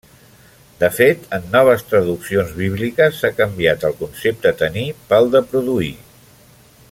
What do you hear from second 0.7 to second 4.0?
De fet, en noves traduccions bíbliques s'ha canviat el